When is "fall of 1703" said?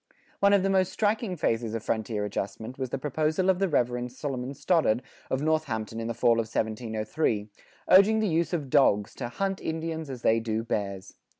6.15-7.49